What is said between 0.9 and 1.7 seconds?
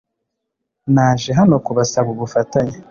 Naje hano